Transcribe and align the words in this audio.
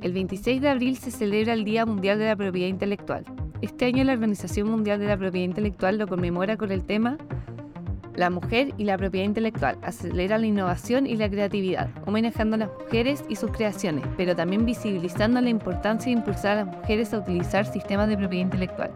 El 0.00 0.12
26 0.12 0.62
de 0.62 0.68
abril 0.68 0.96
se 0.96 1.10
celebra 1.10 1.54
el 1.54 1.64
Día 1.64 1.84
Mundial 1.84 2.20
de 2.20 2.26
la 2.26 2.36
Propiedad 2.36 2.68
Intelectual. 2.68 3.24
Este 3.62 3.86
año 3.86 4.04
la 4.04 4.12
Organización 4.12 4.70
Mundial 4.70 5.00
de 5.00 5.06
la 5.06 5.16
Propiedad 5.16 5.44
Intelectual 5.44 5.98
lo 5.98 6.06
conmemora 6.06 6.56
con 6.56 6.70
el 6.70 6.84
tema 6.84 7.18
La 8.14 8.30
mujer 8.30 8.72
y 8.76 8.84
la 8.84 8.96
propiedad 8.96 9.26
intelectual 9.26 9.76
acelera 9.82 10.38
la 10.38 10.46
innovación 10.46 11.04
y 11.04 11.16
la 11.16 11.28
creatividad, 11.28 11.90
homenajeando 12.06 12.54
a 12.54 12.58
las 12.60 12.70
mujeres 12.78 13.24
y 13.28 13.34
sus 13.34 13.50
creaciones, 13.50 14.04
pero 14.16 14.36
también 14.36 14.64
visibilizando 14.64 15.40
la 15.40 15.50
importancia 15.50 16.12
de 16.12 16.18
impulsar 16.18 16.58
a 16.58 16.64
las 16.64 16.76
mujeres 16.76 17.12
a 17.12 17.18
utilizar 17.18 17.66
sistemas 17.66 18.08
de 18.08 18.16
propiedad 18.16 18.44
intelectual. 18.44 18.92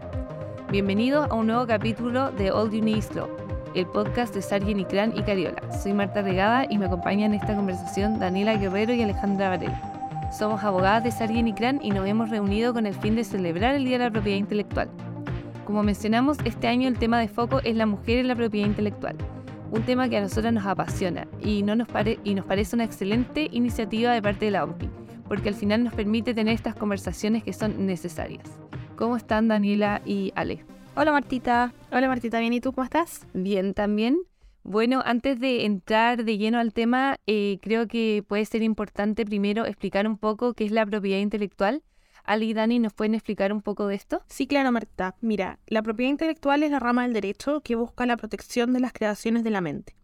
Bienvenido 0.71 1.25
a 1.29 1.33
un 1.33 1.47
nuevo 1.47 1.67
capítulo 1.67 2.31
de 2.31 2.49
All 2.49 2.71
You 2.71 2.81
Need 2.81 3.11
Law, 3.13 3.27
el 3.75 3.87
podcast 3.87 4.33
de 4.33 4.41
Sargent 4.41 4.79
y 4.79 5.21
Cariola. 5.21 5.61
Soy 5.81 5.91
Marta 5.91 6.21
Regada 6.21 6.65
y 6.69 6.77
me 6.77 6.85
acompañan 6.85 7.33
en 7.33 7.41
esta 7.41 7.57
conversación 7.57 8.19
Daniela 8.19 8.55
Guerrero 8.55 8.93
y 8.93 9.01
Alejandra 9.01 9.49
Varela. 9.49 10.02
Somos 10.33 10.63
abogadas 10.63 11.03
de 11.03 11.11
Sargent 11.11 11.47
y 11.47 11.53
Cran 11.53 11.79
y 11.83 11.91
nos 11.91 12.07
hemos 12.07 12.31
reunido 12.31 12.73
con 12.73 12.87
el 12.87 12.95
fin 12.95 13.15
de 13.15 13.23
celebrar 13.23 13.75
el 13.75 13.85
Día 13.85 13.99
de 13.99 14.05
la 14.05 14.11
Propiedad 14.11 14.39
Intelectual. 14.39 14.89
Como 15.63 15.83
mencionamos, 15.83 16.39
este 16.43 16.67
año 16.67 16.87
el 16.87 16.97
tema 16.97 17.19
de 17.19 17.27
foco 17.27 17.59
es 17.63 17.75
la 17.75 17.85
mujer 17.85 18.17
en 18.17 18.27
la 18.27 18.35
propiedad 18.35 18.67
intelectual, 18.67 19.15
un 19.69 19.83
tema 19.83 20.09
que 20.09 20.17
a 20.17 20.21
nosotras 20.21 20.51
nos 20.51 20.65
apasiona 20.65 21.27
y, 21.39 21.61
no 21.61 21.75
nos, 21.75 21.87
y 22.23 22.33
nos 22.33 22.45
parece 22.45 22.75
una 22.75 22.83
excelente 22.83 23.47
iniciativa 23.51 24.11
de 24.11 24.23
parte 24.23 24.45
de 24.45 24.51
la 24.51 24.63
OMPI, 24.63 24.89
porque 25.27 25.49
al 25.49 25.55
final 25.55 25.83
nos 25.83 25.93
permite 25.93 26.33
tener 26.33 26.55
estas 26.55 26.73
conversaciones 26.73 27.43
que 27.43 27.53
son 27.53 27.85
necesarias. 27.85 28.43
¿Cómo 28.95 29.15
están 29.15 29.47
Daniela 29.47 30.01
y 30.03 30.33
Ale? 30.35 30.65
Hola 30.95 31.11
Martita. 31.11 31.73
Hola 31.91 32.07
Martita, 32.07 32.39
bien, 32.39 32.53
¿y 32.53 32.59
tú 32.59 32.73
cómo 32.73 32.85
estás? 32.85 33.27
Bien 33.35 33.75
también. 33.75 34.17
Bueno, 34.63 35.01
antes 35.05 35.41
de 35.41 35.65
entrar 35.65 36.23
de 36.23 36.37
lleno 36.37 36.57
al 36.57 36.71
tema, 36.71 37.17
eh, 37.27 37.59
creo 37.61 37.85
que 37.87 38.23
puede 38.25 38.45
ser 38.45 38.63
importante 38.63 39.25
primero 39.25 39.65
explicar 39.65 40.07
un 40.07 40.17
poco 40.17 40.53
qué 40.53 40.63
es 40.63 40.71
la 40.71 40.85
propiedad 40.85 41.19
intelectual. 41.19 41.83
Ali 42.23 42.51
y 42.51 42.53
Dani, 42.53 42.79
¿nos 42.79 42.93
pueden 42.93 43.13
explicar 43.13 43.51
un 43.51 43.61
poco 43.61 43.87
de 43.87 43.95
esto? 43.95 44.23
Sí, 44.29 44.47
claro, 44.47 44.71
Marta. 44.71 45.15
Mira, 45.19 45.59
la 45.67 45.83
propiedad 45.83 46.11
intelectual 46.11 46.63
es 46.63 46.71
la 46.71 46.79
rama 46.79 47.03
del 47.03 47.11
derecho 47.11 47.59
que 47.59 47.75
busca 47.75 48.05
la 48.05 48.15
protección 48.15 48.71
de 48.71 48.79
las 48.79 48.93
creaciones 48.93 49.43
de 49.43 49.49
la 49.49 49.59
mente. 49.59 49.97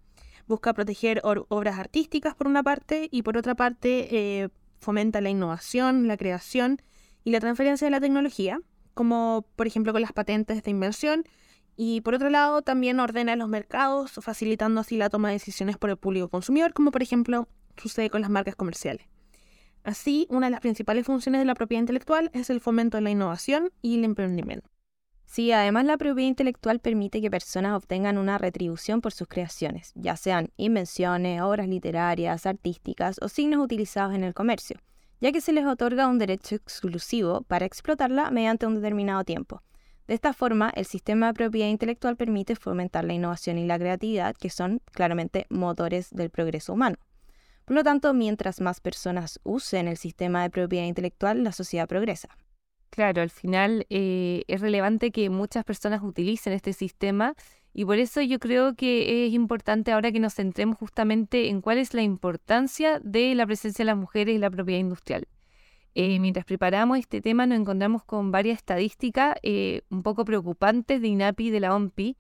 Busca 0.46 0.74
proteger 0.74 1.22
obras 1.24 1.80
artísticas 1.80 2.36
por 2.36 2.48
una 2.48 2.62
parte 2.62 3.08
y 3.12 3.22
por 3.22 3.38
otra 3.38 3.56
parte 3.56 4.10
eh, 4.12 4.50
fomenta 4.78 5.22
la 5.22 5.30
innovación, 5.30 6.10
la 6.10 6.18
creación 6.18 6.82
y 7.24 7.32
la 7.32 7.40
transferencia 7.40 7.88
de 7.88 7.92
la 7.92 8.02
tecnología, 8.02 8.60
como 8.94 9.46
por 9.56 9.68
ejemplo 9.68 9.94
con 9.94 10.02
las 10.02 10.12
patentes 10.12 10.64
de 10.64 10.72
invención 10.72 11.24
y 11.82 12.02
por 12.02 12.14
otro 12.14 12.30
lado, 12.30 12.62
también 12.62 13.00
ordena 13.00 13.38
los 13.38 13.48
mercados, 13.48 14.12
facilitando 14.22 14.82
así 14.82 14.98
la 14.98 15.10
toma 15.10 15.30
de 15.30 15.36
decisiones 15.36 15.78
por 15.78 15.90
el 15.90 15.96
público 15.96 16.28
consumidor, 16.28 16.74
como 16.74 16.92
por 16.92 17.02
ejemplo 17.02 17.48
sucede 17.78 18.10
con 18.10 18.20
las 18.20 18.30
marcas 18.30 18.58
comerciales. 18.58 19.08
Así, 19.86 20.28
una 20.30 20.48
de 20.48 20.52
las 20.52 20.60
principales 20.60 21.06
funciones 21.06 21.40
de 21.40 21.46
la 21.46 21.56
propiedad 21.56 21.80
intelectual 21.80 22.32
es 22.34 22.50
el 22.50 22.60
fomento 22.60 22.98
de 22.98 23.04
la 23.04 23.12
innovación 23.12 23.72
y 23.82 23.98
el 23.98 24.04
emprendimiento. 24.04 24.70
Sí, 25.24 25.54
además 25.54 25.86
la 25.86 25.96
propiedad 25.96 26.28
intelectual 26.28 26.82
permite 26.82 27.22
que 27.22 27.32
personas 27.32 27.78
obtengan 27.78 28.18
una 28.18 28.38
retribución 28.38 29.00
por 29.00 29.14
sus 29.14 29.30
creaciones, 29.30 29.94
ya 29.96 30.18
sean 30.18 30.50
invenciones, 30.58 31.42
obras 31.42 31.70
literarias, 31.70 32.46
artísticas 32.46 33.20
o 33.22 33.30
signos 33.30 33.64
utilizados 33.64 34.14
en 34.16 34.26
el 34.26 34.34
comercio, 34.34 34.82
ya 35.22 35.32
que 35.32 35.40
se 35.40 35.54
les 35.54 35.66
otorga 35.66 36.10
un 36.10 36.20
derecho 36.20 36.56
exclusivo 36.56 37.44
para 37.44 37.66
explotarla 37.66 38.32
mediante 38.32 38.68
un 38.68 38.76
determinado 38.76 39.24
tiempo. 39.24 39.64
De 40.10 40.16
esta 40.16 40.34
forma, 40.34 40.72
el 40.76 40.86
sistema 40.86 41.28
de 41.28 41.34
propiedad 41.36 41.68
intelectual 41.68 42.16
permite 42.18 42.56
fomentar 42.56 43.06
la 43.06 43.14
innovación 43.14 43.60
y 43.60 43.68
la 43.68 43.78
creatividad, 43.78 44.36
que 44.36 44.50
son 44.50 44.82
claramente 44.92 45.46
motores 45.52 46.10
del 46.10 46.32
progreso 46.32 46.74
humano. 46.74 46.96
Por 47.64 47.76
lo 47.76 47.84
tanto, 47.84 48.16
mientras 48.16 48.60
más 48.60 48.82
personas 48.82 49.40
usen 49.44 49.88
el 49.88 49.98
sistema 49.98 50.42
de 50.42 50.50
propiedad 50.50 50.88
intelectual, 50.88 51.44
la 51.44 51.52
sociedad 51.52 51.88
progresa. 51.88 52.28
Claro, 52.90 53.22
al 53.22 53.30
final 53.30 53.86
eh, 53.92 54.46
es 54.48 54.62
relevante 54.62 55.12
que 55.12 55.30
muchas 55.30 55.64
personas 55.64 56.02
utilicen 56.02 56.54
este 56.54 56.74
sistema 56.74 57.36
y 57.72 57.86
por 57.86 58.00
eso 58.00 58.20
yo 58.20 58.40
creo 58.40 58.74
que 58.74 59.28
es 59.28 59.34
importante 59.34 59.92
ahora 59.92 60.12
que 60.12 60.20
nos 60.20 60.34
centremos 60.34 60.80
justamente 60.80 61.50
en 61.50 61.62
cuál 61.62 61.78
es 61.78 61.94
la 61.94 62.02
importancia 62.02 63.00
de 63.04 63.36
la 63.36 63.46
presencia 63.46 63.84
de 63.84 63.92
las 63.92 63.98
mujeres 63.98 64.36
y 64.36 64.40
la 64.40 64.50
propiedad 64.50 64.80
industrial. 64.80 65.28
Eh, 65.96 66.20
mientras 66.20 66.46
preparamos 66.46 67.00
este 67.00 67.22
tema 67.22 67.46
nos 67.46 67.60
encontramos 67.60 68.04
con 68.04 68.32
varias 68.32 68.58
estadísticas 68.58 69.36
eh, 69.42 69.82
un 69.90 70.04
poco 70.04 70.24
preocupantes 70.24 71.02
de 71.02 71.08
INAPI 71.08 71.48
y 71.48 71.50
de 71.50 71.60
la 71.60 71.76
OMPI. 71.76 72.16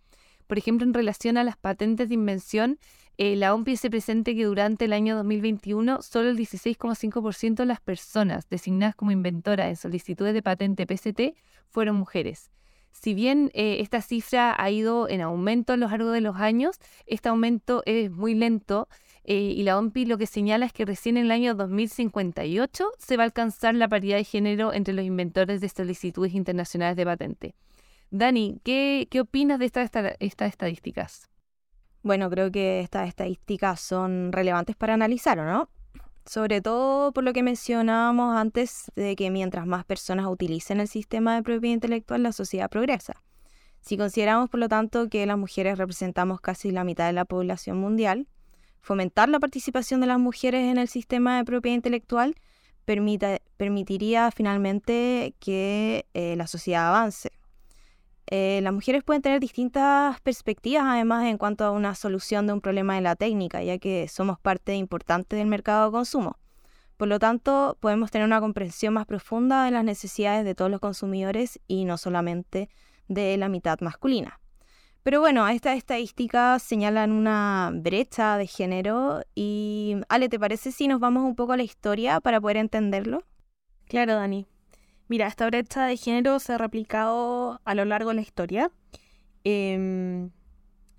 Por 0.48 0.58
ejemplo, 0.58 0.86
en 0.86 0.94
relación 0.94 1.38
a 1.38 1.44
las 1.44 1.58
patentes 1.58 2.10
de 2.10 2.16
invención, 2.16 2.80
eh, 3.18 3.36
la 3.36 3.54
OMPI 3.54 3.78
se 3.78 3.90
presenta 3.92 4.34
que 4.34 4.46
durante 4.46 4.86
el 4.86 4.94
año 4.94 5.16
2021 5.16 6.02
solo 6.02 6.30
el 6.30 6.38
16,5% 6.38 7.56
de 7.56 7.66
las 7.68 7.82
personas 7.82 8.50
designadas 8.50 8.96
como 8.96 9.12
inventoras 9.12 9.68
en 9.68 9.76
solicitudes 9.76 10.34
de 10.34 10.42
patente 10.42 10.88
PCT 10.88 11.38
fueron 11.68 11.96
mujeres. 11.96 12.50
Si 12.92 13.14
bien 13.14 13.52
esta 13.54 14.02
cifra 14.02 14.56
ha 14.58 14.72
ido 14.72 15.08
en 15.08 15.22
aumento 15.22 15.74
a 15.74 15.78
lo 15.78 15.88
largo 15.88 16.10
de 16.10 16.22
los 16.22 16.38
años, 16.38 16.80
este 17.06 17.30
aumento 17.30 17.84
es 17.86 18.10
muy 18.10 18.34
lento 18.34 18.88
eh, 19.24 19.36
y 19.36 19.64
la 19.64 19.78
OMPI 19.78 20.06
lo 20.06 20.18
que 20.18 20.26
señala 20.26 20.66
es 20.66 20.74
que 20.74 20.86
recién 20.86 21.18
en 21.18 21.26
el 21.26 21.32
año 21.32 21.54
2058 21.56 22.92
se 22.98 23.18
va 23.18 23.24
a 23.24 23.26
alcanzar 23.26 23.76
la 23.76 23.88
paridad 23.88 24.18
de 24.18 24.24
género 24.24 24.74
entre 24.74 24.94
los 24.94 25.06
inventores 25.06 25.62
de 25.62 25.70
solicitudes 25.70 26.34
internacionales 26.34 26.96
de 26.96 27.06
patente. 27.06 27.56
Dani, 28.12 28.60
¿qué, 28.64 29.08
qué 29.12 29.22
opinas 29.22 29.60
de 29.60 29.66
estas 29.66 30.52
estadísticas? 30.52 31.30
Bueno, 32.02 32.30
creo 32.30 32.52
que 32.52 32.80
estas 32.80 33.08
estadísticas 33.08 33.82
son 33.82 34.32
relevantes 34.32 34.76
para 34.76 34.94
analizar, 34.94 35.38
no? 35.38 35.70
Sobre 36.26 36.62
todo 36.62 37.12
por 37.12 37.24
lo 37.24 37.34
que 37.34 37.44
mencionábamos 37.44 38.36
antes 38.36 38.92
de 38.96 39.16
que 39.16 39.30
mientras 39.30 39.66
más 39.66 39.84
personas 39.84 40.28
utilicen 40.28 40.80
el 40.80 40.88
sistema 40.88 41.36
de 41.36 41.44
propiedad 41.44 41.74
intelectual, 41.74 42.24
la 42.24 42.32
sociedad 42.32 42.70
progresa. 42.70 43.22
Si 43.82 43.98
consideramos, 43.98 44.50
por 44.50 44.60
lo 44.60 44.70
tanto, 44.70 45.10
que 45.10 45.26
las 45.26 45.38
mujeres 45.38 45.78
representamos 45.78 46.42
casi 46.42 46.72
la 46.72 46.84
mitad 46.84 47.08
de 47.08 47.14
la 47.14 47.26
población 47.26 47.78
mundial, 47.78 48.28
Fomentar 48.82 49.30
la 49.30 49.40
participación 49.40 50.02
de 50.02 50.08
las 50.08 50.20
mujeres 50.20 50.72
en 50.72 50.78
el 50.78 50.88
sistema 50.88 51.38
de 51.38 51.46
propiedad 51.46 51.76
intelectual 51.76 52.36
permitiría 52.86 54.32
finalmente 54.32 55.36
que 55.40 56.08
eh, 56.14 56.36
la 56.36 56.48
sociedad 56.48 56.88
avance. 56.88 57.32
Eh, 58.32 58.60
las 58.62 58.74
mujeres 58.74 59.04
pueden 59.04 59.22
tener 59.22 59.40
distintas 59.40 60.20
perspectivas, 60.22 60.84
además, 60.86 61.26
en 61.26 61.38
cuanto 61.38 61.66
a 61.66 61.72
una 61.72 61.96
solución 61.96 62.46
de 62.46 62.54
un 62.54 62.62
problema 62.62 62.96
de 62.96 63.02
la 63.02 63.16
técnica, 63.16 63.64
ya 63.64 63.80
que 63.80 64.08
somos 64.08 64.40
parte 64.40 64.76
importante 64.76 65.36
del 65.36 65.48
mercado 65.48 65.86
de 65.88 65.92
consumo. 65.92 66.38
Por 66.98 67.08
lo 67.08 67.18
tanto, 67.18 67.78
podemos 67.80 68.12
tener 68.12 68.26
una 68.26 68.40
comprensión 68.40 68.94
más 68.94 69.06
profunda 69.06 69.64
de 69.64 69.72
las 69.72 69.84
necesidades 69.84 70.46
de 70.46 70.54
todos 70.54 70.70
los 70.70 70.80
consumidores 70.80 71.60
y 71.68 71.86
no 71.86 71.98
solamente 71.98 72.70
de 73.08 73.38
la 73.38 73.50
mitad 73.50 73.80
masculina. 73.80 74.40
Pero 75.10 75.22
bueno, 75.22 75.48
estas 75.48 75.76
estadísticas 75.76 76.62
señalan 76.62 77.12
una 77.12 77.72
brecha 77.74 78.38
de 78.38 78.46
género 78.46 79.24
y 79.34 79.96
Ale, 80.08 80.30
¿te 80.30 80.38
parece 80.38 80.72
si 80.72 80.88
nos 80.88 81.00
vamos 81.00 81.24
un 81.24 81.36
poco 81.36 81.54
a 81.54 81.58
la 81.58 81.64
historia 81.64 82.22
para 82.22 82.40
poder 82.40 82.58
entenderlo? 82.58 83.24
Claro, 83.88 84.14
Dani. 84.14 84.46
Mira, 85.08 85.26
esta 85.26 85.48
brecha 85.48 85.88
de 85.88 85.98
género 85.98 86.38
se 86.38 86.54
ha 86.54 86.60
replicado 86.60 87.60
a 87.66 87.74
lo 87.74 87.86
largo 87.86 88.12
de 88.12 88.18
la 88.18 88.22
historia. 88.22 88.72
Em, 89.44 90.30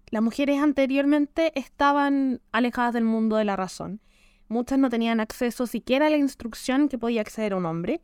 las 0.08 0.22
mujeres 0.24 0.60
anteriormente 0.60 1.52
estaban 1.54 2.40
alejadas 2.50 2.94
del 2.94 3.04
mundo 3.04 3.36
de 3.36 3.44
la 3.44 3.54
razón. 3.54 4.00
Muchas 4.48 4.80
no 4.80 4.90
tenían 4.90 5.20
acceso 5.20 5.68
siquiera 5.68 6.08
a 6.08 6.10
la 6.10 6.16
instrucción 6.16 6.88
que 6.88 6.98
podía 6.98 7.20
acceder 7.20 7.54
un 7.54 7.64
hombre. 7.64 8.00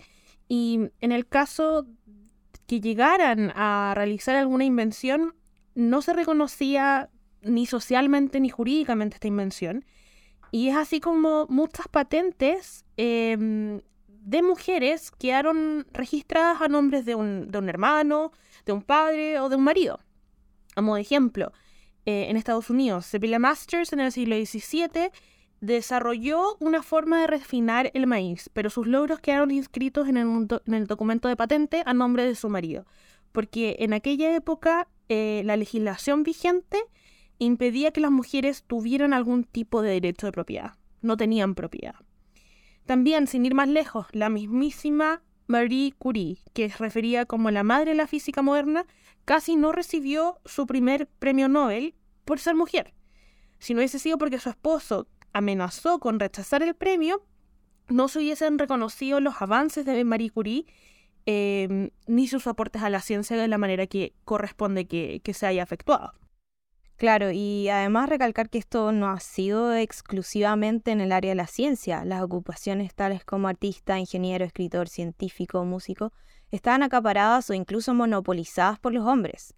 Y 0.47 0.89
en 1.01 1.11
el 1.11 1.27
caso 1.27 1.85
que 2.69 2.81
llegaran 2.81 3.53
a 3.57 3.93
realizar 3.97 4.37
alguna 4.37 4.65
invención, 4.65 5.35
no 5.77 6.03
se 6.03 6.13
reconocía 6.15 7.11
ni 7.43 7.67
socialmente 7.67 8.41
ni 8.41 8.49
jurídicamente 8.49 9.17
esta 9.17 9.29
invención. 9.29 9.85
Y 10.51 10.69
es 10.69 10.77
así 10.77 11.01
como 11.01 11.47
muchas 11.49 11.87
patentes 11.87 12.85
em, 12.97 13.83
de 14.09 14.43
mujeres 14.43 15.11
quedaron 15.13 15.87
registradas 15.93 16.63
a 16.63 16.69
nombres 16.69 17.05
de 17.05 17.15
un, 17.15 17.51
hermano, 17.69 18.33
de 18.65 18.73
un 18.73 18.83
padre 18.83 19.39
o 19.39 19.49
de 19.49 19.57
un 19.57 19.65
marido. 19.65 20.01
Como 20.75 20.97
ejemplo, 20.97 21.53
eh, 22.07 22.27
en 22.31 22.37
Estados 22.37 22.71
Unidos, 22.71 23.07
Sibylla 23.07 23.39
Masters 23.39 23.93
en 23.93 24.01
el 24.01 24.13
siglo 24.13 24.35
XVII 24.37 25.11
desarrolló 25.61 26.57
una 26.59 26.83
forma 26.83 27.21
de 27.21 27.27
refinar 27.27 27.91
el 27.95 28.07
maíz, 28.07 28.51
pero 28.53 28.71
sus 28.71 28.87
logros 28.87 29.21
quedaron 29.21 29.51
inscritos 29.51 30.09
en 30.09 30.17
el 30.17 30.87
documento 30.87 31.29
de 31.29 31.37
patente 31.37 31.83
a 31.85 31.93
nombre 31.93 32.25
de 32.25 32.35
su 32.35 32.49
marido 32.49 32.87
porque 33.37 33.77
en 33.81 33.93
aquella 33.93 34.35
época 34.35 34.89
eh, 35.09 35.43
la 35.45 35.57
legislación 35.57 36.23
vigente 36.23 36.79
impedía 37.39 37.91
que 37.91 38.01
las 38.01 38.11
mujeres 38.11 38.65
tuvieran 38.67 39.13
algún 39.13 39.45
tipo 39.45 39.83
de 39.83 39.93
derecho 39.93 40.27
de 40.27 40.33
propiedad. 40.33 40.75
No 41.03 41.17
tenían 41.17 41.55
propiedad. 41.55 41.95
También, 42.87 43.27
sin 43.27 43.45
ir 43.45 43.55
más 43.55 43.69
lejos, 43.69 44.07
la 44.13 44.29
mismísima 44.29 45.23
Marie 45.47 45.93
Curie, 45.99 46.39
que 46.55 46.65
es 46.65 46.79
referida 46.79 47.27
como 47.27 47.51
la 47.51 47.63
madre 47.63 47.91
de 47.91 47.97
la 47.97 48.07
física 48.07 48.43
moderna, 48.43 48.87
casi 49.25 49.57
no 49.57 49.73
recibió 49.73 50.39
su 50.45 50.67
primer 50.67 51.07
premio 51.07 51.49
Nobel 51.49 51.95
por 52.25 52.39
ser 52.39 52.55
mujer. 52.55 52.95
Si 53.59 53.75
no 53.75 53.79
hubiese 53.79 53.99
sido 53.99 54.19
porque 54.19 54.39
su 54.39 54.49
esposo 54.49 55.09
amenazó 55.33 55.99
con 55.99 56.21
rechazar 56.21 56.63
el 56.63 56.75
premio, 56.75 57.25
no 57.89 58.09
se 58.09 58.19
hubiesen 58.19 58.59
reconocido 58.59 59.21
los 59.21 59.41
avances 59.41 59.85
de 59.85 60.05
Marie 60.05 60.31
Curie 60.31 60.67
em, 61.27 61.91
ni 62.07 62.29
sus 62.29 62.47
aportes 62.47 62.83
a 62.83 62.91
la 62.91 63.01
ciencia 63.01 63.37
de 63.37 63.49
la 63.49 63.59
manera 63.59 63.87
que 63.87 64.15
corresponde 64.25 64.87
que, 64.87 65.21
que 65.23 65.35
se 65.35 65.47
haya 65.47 65.63
efectuado. 65.63 66.13
Claro, 66.97 67.31
y 67.31 67.69
además 67.69 68.09
recalcar 68.09 68.49
que 68.49 68.57
esto 68.57 68.91
no 68.91 69.09
ha 69.09 69.21
sido 69.21 69.75
exclusivamente 69.75 70.93
en 70.93 71.03
el 71.03 71.13
área 71.13 71.33
de 71.33 71.35
la 71.35 71.47
ciencia. 71.47 72.07
Las 72.07 72.23
ocupaciones 72.23 72.95
tales 72.95 73.23
como 73.23 73.49
artista, 73.49 73.99
ingeniero, 73.99 74.47
escritor, 74.47 74.89
científico, 74.89 75.63
músico, 75.67 76.15
estaban 76.51 76.83
acaparadas 76.83 77.51
o 77.51 77.55
incluso 77.55 77.93
monopolizadas 77.93 78.79
por 78.79 78.95
los 78.95 79.05
hombres. 79.05 79.55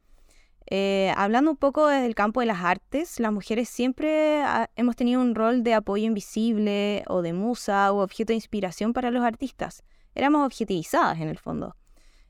Eh, 0.71 1.12
hablando 1.17 1.53
un 1.53 1.56
poco 1.56 1.87
desde 1.87 2.06
el 2.06 2.14
campo 2.14 2.41
de 2.41 2.47
las 2.47 2.62
artes, 2.62 3.21
las 3.21 3.32
mujeres 3.32 3.69
siempre 3.69 4.43
ah, 4.43 4.69
hemos 4.76 4.97
tenido 4.97 5.21
un 5.21 5.35
rol 5.35 5.62
de 5.62 5.75
apoyo 5.75 6.05
invisible 6.05 7.05
o 7.06 7.23
de 7.23 7.32
musa 7.32 7.93
o 7.93 8.03
objeto 8.03 8.32
de 8.32 8.35
inspiración 8.35 8.93
para 8.93 9.11
los 9.11 9.25
artistas. 9.25 9.85
Éramos 10.15 10.45
objetivizadas 10.45 11.21
en 11.21 11.29
el 11.29 11.39
fondo. 11.39 11.77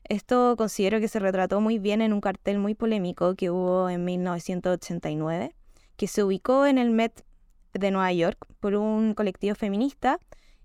Esto 0.03 0.55
considero 0.57 0.99
que 0.99 1.07
se 1.07 1.19
retrató 1.19 1.61
muy 1.61 1.79
bien 1.79 2.01
en 2.01 2.13
un 2.13 2.21
cartel 2.21 2.57
muy 2.59 2.73
polémico 2.73 3.35
que 3.35 3.49
hubo 3.49 3.89
en 3.89 4.05
1989, 4.05 5.55
que 5.95 6.07
se 6.07 6.23
ubicó 6.23 6.65
en 6.65 6.77
el 6.77 6.89
Met 6.89 7.23
de 7.73 7.91
Nueva 7.91 8.11
York 8.13 8.45
por 8.59 8.75
un 8.75 9.13
colectivo 9.13 9.55
feminista 9.55 10.19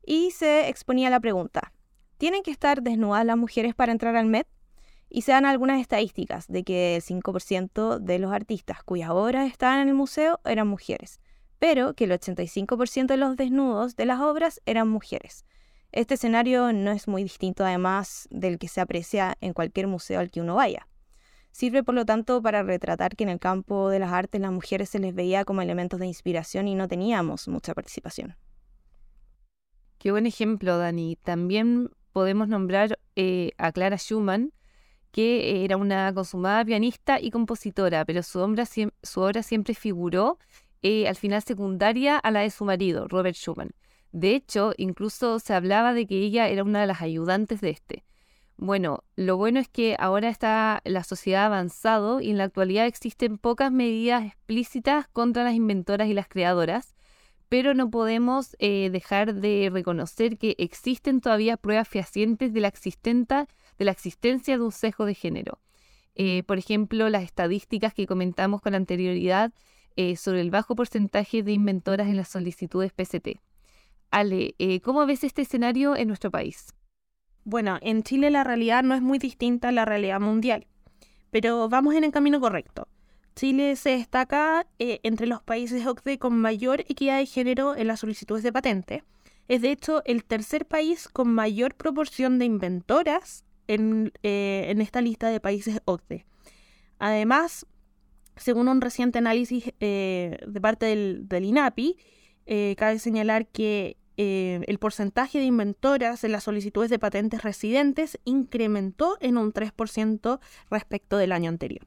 y 0.04 0.30
se 0.30 0.68
exponía 0.68 1.10
la 1.10 1.20
pregunta, 1.20 1.72
¿tienen 2.16 2.42
que 2.42 2.50
estar 2.50 2.82
desnudadas 2.82 3.26
las 3.26 3.36
mujeres 3.36 3.74
para 3.74 3.92
entrar 3.92 4.16
al 4.16 4.26
Met? 4.26 4.46
y 5.14 5.22
se 5.22 5.30
dan 5.30 5.46
algunas 5.46 5.80
estadísticas 5.80 6.48
de 6.48 6.64
que 6.64 6.96
el 6.96 7.02
5% 7.02 8.00
de 8.00 8.18
los 8.18 8.32
artistas 8.32 8.82
cuyas 8.82 9.10
obras 9.10 9.48
estaban 9.48 9.78
en 9.78 9.88
el 9.88 9.94
museo 9.94 10.40
eran 10.44 10.66
mujeres, 10.66 11.20
pero 11.60 11.94
que 11.94 12.04
el 12.04 12.10
85% 12.10 13.06
de 13.06 13.16
los 13.16 13.36
desnudos 13.36 13.94
de 13.94 14.06
las 14.06 14.20
obras 14.20 14.60
eran 14.66 14.88
mujeres. 14.88 15.44
Este 15.94 16.14
escenario 16.14 16.72
no 16.72 16.90
es 16.90 17.06
muy 17.06 17.22
distinto 17.22 17.64
además 17.64 18.26
del 18.32 18.58
que 18.58 18.66
se 18.66 18.80
aprecia 18.80 19.36
en 19.40 19.52
cualquier 19.52 19.86
museo 19.86 20.18
al 20.18 20.28
que 20.28 20.40
uno 20.40 20.56
vaya. 20.56 20.88
Sirve 21.52 21.84
por 21.84 21.94
lo 21.94 22.04
tanto 22.04 22.42
para 22.42 22.64
retratar 22.64 23.14
que 23.14 23.22
en 23.22 23.30
el 23.30 23.38
campo 23.38 23.88
de 23.90 24.00
las 24.00 24.12
artes 24.12 24.40
las 24.40 24.50
mujeres 24.50 24.88
se 24.88 24.98
les 24.98 25.14
veía 25.14 25.44
como 25.44 25.62
elementos 25.62 26.00
de 26.00 26.06
inspiración 26.06 26.66
y 26.66 26.74
no 26.74 26.88
teníamos 26.88 27.46
mucha 27.46 27.74
participación. 27.74 28.34
Qué 29.98 30.10
buen 30.10 30.26
ejemplo, 30.26 30.78
Dani. 30.78 31.14
También 31.14 31.90
podemos 32.12 32.48
nombrar 32.48 32.98
eh, 33.14 33.52
a 33.56 33.70
Clara 33.70 33.96
Schumann, 33.96 34.52
que 35.12 35.64
era 35.64 35.76
una 35.76 36.12
consumada 36.12 36.64
pianista 36.64 37.20
y 37.20 37.30
compositora, 37.30 38.04
pero 38.04 38.24
su 38.24 38.40
obra, 38.40 38.64
siempre 39.44 39.74
figuró 39.74 40.40
eh, 40.82 41.06
al 41.06 41.14
final 41.14 41.40
secundaria 41.42 42.18
a 42.18 42.32
la 42.32 42.40
de 42.40 42.50
su 42.50 42.64
marido, 42.64 43.06
Robert 43.06 43.36
Schumann. 43.36 43.70
De 44.14 44.36
hecho, 44.36 44.72
incluso 44.76 45.40
se 45.40 45.54
hablaba 45.54 45.92
de 45.92 46.06
que 46.06 46.18
ella 46.18 46.48
era 46.48 46.62
una 46.62 46.80
de 46.80 46.86
las 46.86 47.02
ayudantes 47.02 47.60
de 47.60 47.70
este. 47.70 48.04
Bueno, 48.56 49.02
lo 49.16 49.36
bueno 49.36 49.58
es 49.58 49.68
que 49.68 49.96
ahora 49.98 50.28
está 50.28 50.80
la 50.84 51.02
sociedad 51.02 51.46
avanzado 51.46 52.20
y 52.20 52.30
en 52.30 52.38
la 52.38 52.44
actualidad 52.44 52.86
existen 52.86 53.38
pocas 53.38 53.72
medidas 53.72 54.24
explícitas 54.24 55.08
contra 55.08 55.42
las 55.42 55.54
inventoras 55.54 56.06
y 56.06 56.14
las 56.14 56.28
creadoras, 56.28 56.94
pero 57.48 57.74
no 57.74 57.90
podemos 57.90 58.54
eh, 58.60 58.88
dejar 58.92 59.34
de 59.34 59.68
reconocer 59.72 60.38
que 60.38 60.54
existen 60.58 61.20
todavía 61.20 61.56
pruebas 61.56 61.88
fehacientes 61.88 62.52
de 62.52 62.60
la, 62.60 62.70
de 62.70 63.84
la 63.84 63.90
existencia 63.90 64.56
de 64.56 64.62
un 64.62 64.70
sesgo 64.70 65.06
de 65.06 65.14
género. 65.14 65.58
Eh, 66.14 66.44
por 66.44 66.58
ejemplo, 66.58 67.08
las 67.08 67.24
estadísticas 67.24 67.92
que 67.94 68.06
comentamos 68.06 68.60
con 68.60 68.76
anterioridad 68.76 69.52
eh, 69.96 70.14
sobre 70.14 70.40
el 70.40 70.52
bajo 70.52 70.76
porcentaje 70.76 71.42
de 71.42 71.50
inventoras 71.50 72.06
en 72.06 72.16
las 72.16 72.28
solicitudes 72.28 72.92
PCT. 72.92 73.40
Ale, 74.14 74.54
¿cómo 74.84 75.04
ves 75.06 75.24
este 75.24 75.42
escenario 75.42 75.96
en 75.96 76.06
nuestro 76.06 76.30
país? 76.30 76.72
Bueno, 77.42 77.78
en 77.82 78.04
Chile 78.04 78.30
la 78.30 78.44
realidad 78.44 78.84
no 78.84 78.94
es 78.94 79.02
muy 79.02 79.18
distinta 79.18 79.70
a 79.70 79.72
la 79.72 79.84
realidad 79.84 80.20
mundial, 80.20 80.68
pero 81.32 81.68
vamos 81.68 81.96
en 81.96 82.04
el 82.04 82.12
camino 82.12 82.40
correcto. 82.40 82.86
Chile 83.34 83.74
se 83.74 83.90
destaca 83.90 84.68
eh, 84.78 85.00
entre 85.02 85.26
los 85.26 85.42
países 85.42 85.84
OCDE 85.84 86.20
con 86.20 86.38
mayor 86.38 86.82
equidad 86.82 87.18
de 87.18 87.26
género 87.26 87.74
en 87.74 87.88
las 87.88 87.98
solicitudes 87.98 88.44
de 88.44 88.52
patente. 88.52 89.02
Es 89.48 89.62
de 89.62 89.72
hecho 89.72 90.00
el 90.04 90.24
tercer 90.24 90.64
país 90.64 91.08
con 91.08 91.34
mayor 91.34 91.74
proporción 91.74 92.38
de 92.38 92.44
inventoras 92.44 93.44
en, 93.66 94.12
eh, 94.22 94.72
esta 94.78 95.00
lista 95.00 95.28
de 95.28 95.40
países 95.40 95.80
OCDE. 95.86 96.24
Además, 97.00 97.66
según 98.36 98.68
un 98.68 98.80
reciente 98.80 99.18
análisis 99.18 99.72
eh, 99.80 100.38
de 100.46 100.60
parte 100.60 100.86
del 100.86 101.44
INAPI, 101.44 101.96
cabe 102.76 102.98
señalar 103.00 103.48
que 103.48 103.96
el 104.16 104.78
porcentaje 104.78 105.38
de 105.38 105.44
inventoras 105.44 106.24
en 106.24 106.32
las 106.32 106.44
solicitudes 106.44 106.90
de 106.90 106.98
patentes 106.98 107.42
residentes 107.42 108.18
incrementó 108.24 109.16
en 109.20 109.36
un 109.36 109.52
3% 109.52 110.40
respecto 110.70 111.16
del 111.16 111.32
año 111.32 111.48
anterior. 111.48 111.84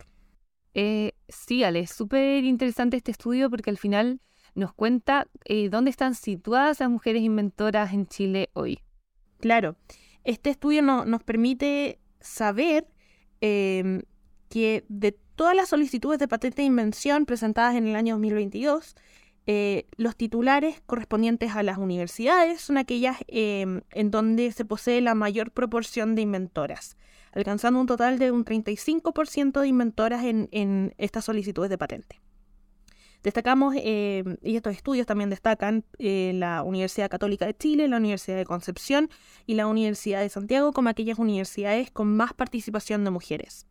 Eh, 0.80 1.14
sí, 1.28 1.64
Ale, 1.64 1.80
es 1.80 1.92
súper 1.92 2.44
interesante 2.44 2.98
este 2.98 3.10
estudio 3.10 3.50
porque 3.50 3.72
al 3.72 3.80
final 3.80 4.22
nos 4.54 4.74
cuenta 4.74 5.28
eh, 5.46 5.70
dónde 5.70 5.90
están 5.90 6.14
situadas 6.14 6.80
las 6.80 6.90
mujeres 6.90 7.24
inventoras 7.24 7.94
en 7.94 8.08
Chile 8.08 8.50
hoy. 8.54 8.80
Claro, 9.40 9.76
este 10.24 10.52
estudio 10.52 10.84
nos 10.84 11.24
permite 11.24 12.00
saber 12.20 12.88
em, 13.42 14.02
que 14.50 14.86
de 14.88 15.14
todas 15.36 15.56
las 15.56 15.70
solicitudes 15.70 16.20
de 16.20 16.28
patente 16.28 16.62
de 16.62 16.68
invención 16.68 17.26
presentadas 17.26 17.76
en 17.76 17.88
el 17.88 17.96
año 17.96 18.16
2022, 18.16 18.96
eh, 19.48 19.88
los 19.96 20.16
titulares 20.16 20.82
correspondientes 20.86 21.56
a 21.56 21.64
las 21.64 21.78
universidades 21.78 22.62
son 22.62 22.78
aquellas 22.78 23.18
em, 23.28 23.82
en 23.92 24.12
donde 24.12 24.52
se 24.52 24.66
posee 24.66 25.02
la 25.02 25.16
mayor 25.16 25.52
proporción 25.52 26.14
de 26.16 26.22
inventoras 26.22 26.98
alcanzando 27.38 27.80
un 27.80 27.86
total 27.86 28.18
de 28.18 28.32
un 28.32 28.44
35% 28.44 29.62
de 29.62 29.68
inventoras 29.68 30.24
en, 30.26 30.94
estas 30.98 31.26
solicitudes 31.26 31.70
de 31.70 31.78
patente. 31.78 32.20
Destacamos, 33.22 33.76
eh, 33.78 34.24
y 34.42 34.56
estos 34.56 34.74
estudios 34.74 35.06
también 35.06 35.30
destacan, 35.30 35.84
eh, 36.00 36.32
la 36.34 36.64
Universidad 36.64 37.10
Católica 37.10 37.46
de 37.46 37.56
Chile, 37.56 37.88
la 37.88 37.98
Universidad 37.98 38.38
de 38.38 38.46
Concepción 38.46 39.10
y 39.46 39.54
la 39.54 39.68
Universidad 39.68 40.22
de 40.22 40.30
Santiago 40.30 40.72
como 40.72 40.90
aquellas 40.90 41.20
universidades 41.20 41.92
con 41.92 42.16
más 42.16 42.34
participación 42.34 43.04
de 43.04 43.12
mujeres. 43.12 43.68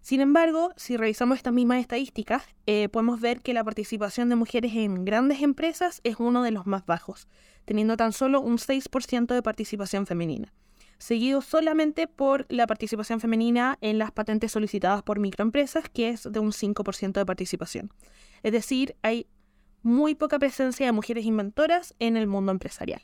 Sin 0.00 0.20
embargo, 0.20 0.72
si 0.76 0.96
revisamos 0.96 1.36
estas 1.36 1.52
mismas 1.52 1.80
estadísticas, 1.80 2.42
eh, 2.66 2.88
podemos 2.88 3.20
ver 3.20 3.40
que 3.40 3.52
la 3.52 3.64
participación 3.64 4.28
de 4.28 4.36
mujeres 4.36 4.74
en 4.74 5.04
grandes 5.04 5.42
empresas 5.42 6.00
es 6.04 6.16
uno 6.18 6.42
de 6.42 6.50
los 6.50 6.66
más 6.66 6.86
bajos, 6.86 7.28
teniendo 7.64 7.96
tan 7.96 8.12
solo 8.12 8.40
un 8.40 8.58
6% 8.58 9.34
de 9.34 9.42
participación 9.42 10.06
femenina 10.06 10.52
seguido 10.98 11.40
solamente 11.40 12.06
por 12.06 12.44
la 12.48 12.66
participación 12.66 13.20
femenina 13.20 13.78
en 13.80 13.98
las 13.98 14.12
patentes 14.12 14.52
solicitadas 14.52 15.02
por 15.02 15.20
microempresas, 15.20 15.88
que 15.88 16.10
es 16.10 16.30
de 16.30 16.40
un 16.40 16.52
5% 16.52 17.12
de 17.12 17.26
participación. 17.26 17.92
Es 18.42 18.52
decir, 18.52 18.96
hay 19.02 19.26
muy 19.82 20.14
poca 20.14 20.38
presencia 20.38 20.86
de 20.86 20.92
mujeres 20.92 21.24
inventoras 21.24 21.94
en 21.98 22.16
el 22.16 22.26
mundo 22.26 22.52
empresarial. 22.52 23.00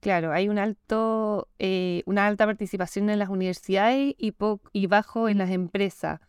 Claro, 0.00 0.32
hay 0.32 0.48
un 0.48 0.58
alto, 0.58 1.48
eh, 1.58 2.02
una 2.06 2.26
alta 2.26 2.46
participación 2.46 3.10
en 3.10 3.18
las 3.18 3.28
universidades 3.28 4.14
y, 4.16 4.34
y 4.72 4.86
bajo 4.86 5.28
en 5.28 5.38
las 5.38 5.50
empresas. 5.50 6.20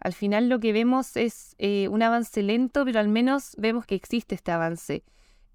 Al 0.00 0.12
final 0.12 0.48
lo 0.48 0.60
que 0.60 0.72
vemos 0.72 1.16
es 1.16 1.54
eh, 1.58 1.88
un 1.88 2.02
avance 2.02 2.42
lento, 2.42 2.84
pero 2.84 3.00
al 3.00 3.08
menos 3.08 3.54
vemos 3.58 3.86
que 3.86 3.94
existe 3.94 4.34
este 4.34 4.52
avance. 4.52 5.04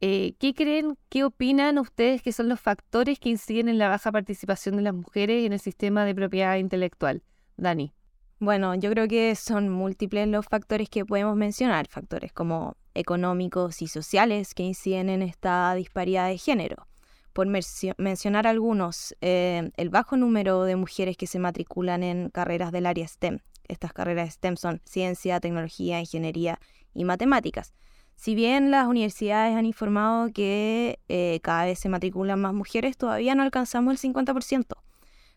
Eh, 0.02 0.34
¿Qué 0.40 0.54
creen, 0.54 0.98
qué 1.10 1.26
opinan 1.26 1.78
ustedes 1.78 2.22
que 2.22 2.32
son 2.32 2.48
los 2.48 2.60
factores 2.60 3.20
que 3.20 3.30
inciden 3.30 3.68
en 3.68 3.78
la 3.78 3.90
baja 3.90 4.12
participación 4.12 4.78
de 4.78 4.84
las 4.84 4.94
mujeres 4.94 5.46
en 5.46 5.54
el 5.54 5.60
sistema 5.60 6.06
de 6.06 6.16
propiedad 6.16 6.56
intelectual? 6.56 7.22
Dani. 7.58 7.94
Bueno, 8.40 8.74
yo 8.76 8.90
creo 8.90 9.10
que 9.10 9.36
son 9.36 9.68
múltiples 9.68 10.26
los 10.30 10.46
factores 10.46 10.90
que 10.90 11.06
podemos 11.06 11.36
mencionar, 11.36 11.88
factores 11.90 12.32
como 12.32 12.78
económicos 12.94 13.82
y 13.82 13.88
sociales 13.88 14.54
que 14.54 14.64
inciden 14.64 15.10
en 15.10 15.22
esta 15.22 15.74
disparidad 15.76 16.30
de 16.30 16.38
género. 16.38 16.88
Por 17.34 17.48
mencionar 17.48 18.48
algunos, 18.48 19.14
eh, 19.20 19.72
el 19.76 19.90
bajo 19.90 20.16
número 20.16 20.64
de 20.64 20.78
mujeres 20.78 21.18
que 21.18 21.28
se 21.28 21.38
matriculan 21.38 22.02
en 22.02 22.30
carreras 22.30 22.72
del 22.72 22.86
área 22.86 23.08
STEM. 23.08 23.40
Estas 23.70 23.94
carreras 23.94 24.34
STEM 24.34 24.58
son 24.58 24.82
ciencia, 24.84 25.40
tecnología, 25.40 26.02
ingeniería 26.02 26.60
y 26.94 27.06
matemáticas. 27.06 27.74
Si 28.16 28.36
bien 28.36 28.70
las 28.70 28.88
universidades 28.88 29.56
han 29.56 29.66
informado 29.66 30.30
que 30.34 31.00
eh, 31.08 31.40
cada 31.42 31.64
vez 31.64 31.80
se 31.80 31.88
matriculan 31.88 32.42
más 32.42 32.54
mujeres, 32.54 32.98
todavía 32.98 33.34
no 33.34 33.44
alcanzamos 33.44 34.04
el 34.04 34.14
50%. 34.14 34.76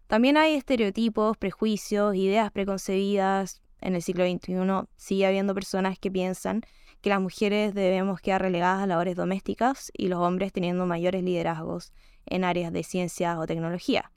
También 0.09 0.37
hay 0.37 0.55
estereotipos, 0.55 1.37
prejuicios, 1.37 2.17
ideas 2.17 2.51
preconcebidas. 2.51 3.63
En 3.81 3.95
el 3.95 4.03
siglo 4.03 4.25
XXI 4.25 4.89
sigue 4.97 5.27
habiendo 5.27 5.55
personas 5.55 5.99
que 5.99 6.11
piensan 6.11 6.63
que 7.01 7.11
las 7.11 7.21
mujeres 7.21 7.75
debemos 7.75 8.21
quedar 8.21 8.43
relegadas 8.43 8.83
a 8.83 8.87
labores 8.87 9.17
domésticas 9.17 9.93
y 9.93 10.09
los 10.09 10.21
hombres 10.21 10.53
teniendo 10.53 10.87
mayores 10.87 11.23
liderazgos 11.23 11.93
en 12.27 12.45
áreas 12.45 12.73
de 12.73 12.85
ciencia 12.85 13.39
o 13.39 13.47
tecnología. 13.47 14.11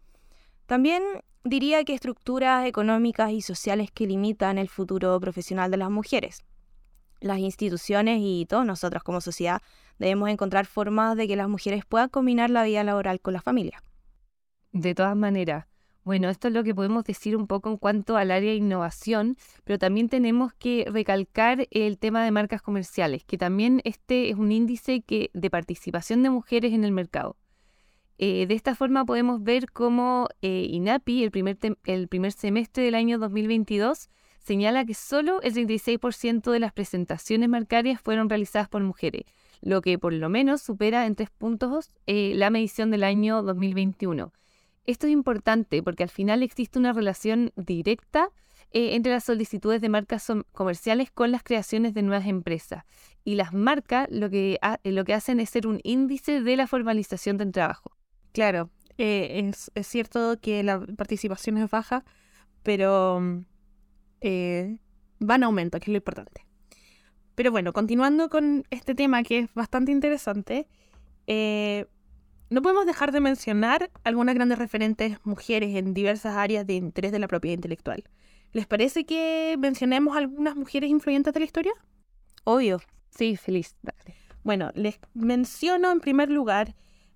También 0.66 1.04
diría 1.46 1.84
que 1.86 1.94
estructuras 1.94 2.66
económicas 2.66 3.32
y 3.32 3.42
sociales 3.42 3.92
que 3.92 4.08
limitan 4.08 4.58
el 4.58 4.68
futuro 4.68 5.18
profesional 5.20 5.70
de 5.70 5.78
las 5.78 5.92
mujeres. 5.92 6.44
Las 7.22 7.38
instituciones 7.38 8.20
y 8.22 8.46
todos 8.50 8.66
nosotros 8.66 9.04
como 9.04 9.22
sociedad 9.22 9.62
debemos 10.00 10.30
encontrar 10.30 10.66
formas 10.66 11.16
de 11.16 11.28
que 11.28 11.36
las 11.36 11.48
mujeres 11.48 11.86
puedan 11.86 12.10
combinar 12.10 12.50
la 12.50 12.64
vida 12.64 12.84
laboral 12.84 13.22
con 13.22 13.34
la 13.34 13.42
familia. 13.42 13.82
De 14.72 14.96
todas 14.96 15.16
maneras, 15.16 15.68
bueno, 16.04 16.30
esto 16.30 16.48
es 16.50 16.54
lo 16.54 16.64
que 16.64 16.76
podemos 16.76 17.04
decir 17.04 17.38
un 17.38 17.48
poco 17.48 17.70
en 17.70 17.78
cuanto 17.78 18.18
al 18.18 18.32
área 18.32 18.50
de 18.50 18.58
innovación, 18.58 19.38
pero 19.64 19.80
también 19.80 20.10
tenemos 20.10 20.54
que 20.54 20.86
recalcar 20.92 21.68
el 21.72 21.98
tema 21.98 22.24
de 22.24 22.32
marcas 22.32 22.62
comerciales, 22.62 23.24
que 23.24 23.38
también 23.38 23.82
este 23.86 24.30
es 24.30 24.36
un 24.36 24.52
índice 24.52 25.02
que, 25.02 25.30
de 25.34 25.50
participación 25.50 26.24
de 26.24 26.32
mujeres 26.32 26.74
en 26.74 26.84
el 26.84 26.92
mercado. 26.92 27.38
Eh, 28.18 28.46
de 28.48 28.54
esta 28.54 28.76
forma 28.76 29.06
podemos 29.06 29.44
ver 29.44 29.72
cómo 29.72 30.30
eh, 30.42 30.68
INAPI, 30.70 31.24
el 31.24 31.32
primer, 31.32 31.58
el 31.84 32.08
primer 32.08 32.32
semestre 32.32 32.84
del 32.84 32.96
año 32.96 33.20
2022, 33.20 34.10
señala 34.40 34.86
que 34.86 34.94
solo 34.94 35.42
el 35.42 35.54
36% 35.54 36.52
de 36.52 36.60
las 36.60 36.72
presentaciones 36.72 37.50
marcarias 37.50 38.00
fueron 38.00 38.30
realizadas 38.30 38.70
por 38.70 38.82
mujeres, 38.84 39.24
lo 39.62 39.82
que 39.82 40.00
por 40.00 40.14
lo 40.14 40.30
menos 40.30 40.62
supera 40.62 41.06
en 41.06 41.16
tres 41.16 41.30
puntos 41.30 41.92
eh, 42.08 42.34
la 42.36 42.50
medición 42.50 42.90
del 42.90 43.04
año 43.04 43.44
2021. 43.44 44.32
Esto 44.86 45.08
es 45.08 45.14
importante 45.14 45.84
porque 45.84 46.04
al 46.04 46.10
final 46.10 46.42
existe 46.42 46.80
una 46.80 46.94
relación 46.94 47.52
directa 47.58 48.30
entre 48.72 49.14
las 49.14 49.24
solicitudes 49.24 49.80
de 49.80 49.88
marcas 49.88 50.30
comerciales 50.52 51.10
con 51.10 51.32
las 51.32 51.44
creaciones 51.44 51.94
de 51.94 52.02
nuevas 52.02 52.28
empresas. 52.28 52.84
Y 53.24 53.36
las 53.36 53.54
marcas 53.54 54.08
lo 54.12 54.30
que, 54.30 54.60
lo 54.84 55.06
que 55.06 55.14
hacen 55.14 55.40
es 55.40 55.50
ser 55.50 55.66
un 55.66 55.80
índice 55.84 56.42
de 56.42 56.58
la 56.58 56.68
formalización 56.68 57.38
del 57.38 57.54
trabajo. 57.54 57.96
Claro, 58.36 58.70
eh, 58.98 59.50
es, 59.76 59.88
cierto 59.88 60.38
que 60.42 60.62
la 60.62 60.82
participación 60.98 61.58
es 61.58 61.70
baja, 61.70 62.04
pero 62.64 63.22
eh, 64.20 64.78
va 65.22 65.36
en 65.36 65.44
aumento, 65.46 65.80
que 65.80 65.86
es 65.86 65.94
lo 65.94 65.96
importante. 65.96 66.46
Pero 67.36 67.52
bueno, 67.52 67.72
continuando 67.72 68.28
con 68.28 68.66
este 68.72 68.94
tema 68.94 69.24
que 69.24 69.40
es 69.40 69.54
bastante 69.54 69.94
interesante, 69.94 70.68
no 72.50 72.62
podemos 72.62 72.86
dejar 72.86 73.14
de 73.14 73.22
mencionar 73.22 73.90
algunas 74.04 74.36
grandes 74.36 74.60
referentes 74.60 75.18
mujeres 75.24 75.74
en 75.74 75.94
diversas 75.94 76.36
áreas 76.36 76.68
de 76.68 76.74
interés 76.74 77.14
de 77.14 77.20
la 77.20 77.30
propiedad 77.30 77.56
intelectual. 77.56 78.04
¿Les 78.52 78.68
parece 78.68 79.06
que 79.06 79.56
mencionemos 79.58 80.18
algunas 80.18 80.58
mujeres 80.58 80.90
influyentes 80.90 81.34
de 81.34 81.40
la 81.40 81.46
historia? 81.46 81.72
Obvio. 82.44 82.82
Sí, 83.12 83.38
feliz. 83.38 83.78
Bueno, 84.44 84.72
les 84.76 85.00
menciono 85.14 85.90
en 85.90 86.02
primer 86.02 86.30
lugar 86.30 86.76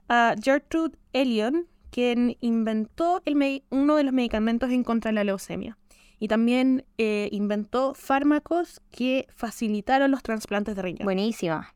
a 0.09 0.35
Gertrude 0.41 0.97
Elion, 1.13 1.67
quien 1.91 2.37
inventó 2.41 3.21
uno 3.69 3.95
de 3.95 4.03
los 4.03 4.13
medicamentos 4.13 4.69
en 4.71 4.83
contra 4.83 5.09
de 5.09 5.15
la 5.15 5.23
leucemia. 5.23 5.77
Y 6.19 6.27
también 6.27 6.85
eh, 6.97 7.29
inventó 7.31 7.93
fármacos 7.93 8.81
que 8.91 9.27
facilitaron 9.33 10.11
los 10.11 10.21
trasplantes 10.21 10.75
de 10.75 10.81
riñón. 10.81 11.05
Buenísima. 11.05 11.73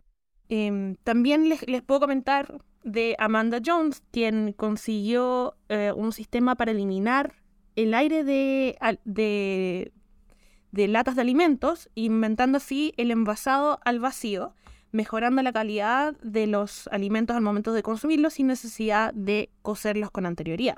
Em, 0.49 0.95
también 1.03 1.47
les, 1.47 1.65
les, 1.67 1.81
puedo 1.81 2.01
comentar 2.01 2.59
de 2.83 3.15
Amanda 3.17 3.59
Jones, 3.65 4.03
quien 4.11 4.53
consiguió 4.53 5.55
eh, 5.69 5.93
un 5.95 6.11
sistema 6.11 6.55
para 6.55 6.71
eliminar 6.71 7.35
el 7.75 7.93
aire 7.93 8.23
de, 8.23 8.77
de, 9.05 10.87
latas 10.87 11.15
de 11.15 11.21
alimentos, 11.21 11.89
inventando 11.95 12.57
así 12.57 12.93
el 12.97 13.11
envasado 13.11 13.79
al 13.83 13.99
vacío, 13.99 14.53
mejorando 14.93 15.41
la 15.41 15.51
calidad 15.51 16.15
de 16.21 16.47
los 16.47 16.87
alimentos 16.87 17.35
al 17.35 17.41
momento 17.41 17.73
de 17.73 17.83
consumirlos 17.83 18.35
sin 18.35 18.47
necesidad 18.47 19.13
de 19.13 19.49
cocerlos 19.61 20.11
con 20.11 20.25
anterioridad. 20.25 20.77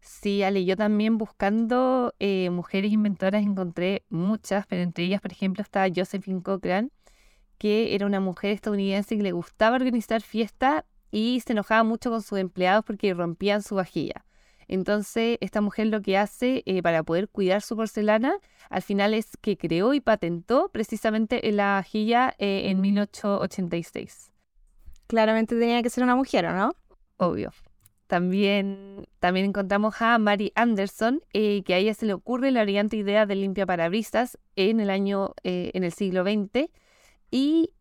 Sí, 0.00 0.44
Ale, 0.44 0.64
yo 0.64 0.76
también 0.76 1.18
buscando 1.18 2.14
eh, 2.20 2.50
mujeres 2.50 2.92
inventoras 2.92 3.42
encontré 3.42 4.04
muchas, 4.08 4.66
pero 4.68 4.82
entre 4.82 5.04
ellas, 5.04 5.20
por 5.20 5.32
ejemplo, 5.32 5.62
está 5.62 5.86
Josephine 5.92 6.42
Cochran, 6.42 6.92
que 7.58 7.94
era 7.94 8.06
una 8.06 8.20
mujer 8.20 8.52
estadounidense 8.52 9.16
que 9.16 9.22
le 9.22 9.32
gustaba 9.32 9.76
organizar 9.76 10.20
fiestas 10.20 10.84
y 11.10 11.40
se 11.44 11.54
enojaba 11.54 11.82
mucho 11.82 12.10
con 12.10 12.22
sus 12.22 12.38
empleados 12.38 12.84
porque 12.84 13.14
rompían 13.14 13.62
su 13.62 13.74
vajilla. 13.74 14.25
Entonces, 14.68 15.38
esta 15.40 15.60
mujer 15.60 15.86
lo 15.86 16.02
que 16.02 16.18
hace 16.18 16.62
eh, 16.66 16.82
para 16.82 17.02
poder 17.02 17.28
cuidar 17.28 17.62
su 17.62 17.76
porcelana, 17.76 18.38
al 18.68 18.82
final 18.82 19.14
es 19.14 19.36
que 19.40 19.56
creó 19.56 19.94
y 19.94 20.00
patentó 20.00 20.70
precisamente 20.70 21.40
la 21.52 21.74
vajilla 21.74 22.34
eh, 22.38 22.68
en 22.70 22.80
1886. 22.80 24.32
Claramente 25.06 25.58
tenía 25.58 25.82
que 25.82 25.90
ser 25.90 26.02
una 26.02 26.16
mujer, 26.16 26.52
¿no? 26.52 26.74
Obvio. 27.16 27.52
También, 28.08 29.06
también 29.18 29.46
encontramos 29.46 30.00
a 30.00 30.18
Mary 30.18 30.52
Anderson, 30.54 31.22
eh, 31.32 31.62
que 31.64 31.74
a 31.74 31.78
ella 31.78 31.94
se 31.94 32.06
le 32.06 32.12
ocurre 32.12 32.50
la 32.50 32.62
brillante 32.62 32.96
idea 32.96 33.26
de 33.26 33.34
limpia 33.34 33.66
parabrisas 33.66 34.38
en 34.54 34.80
el 34.80 34.90
año, 34.90 35.34
en 35.42 35.82
el 35.82 35.92
siglo 35.92 36.22
XX. 36.22 36.70
Y 37.32 37.72